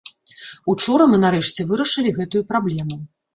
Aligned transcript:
Учора 0.71 1.03
мы, 1.11 1.19
нарэшце, 1.25 1.67
вырашылі 1.73 2.15
гэтую 2.17 2.43
праблему. 2.55 2.99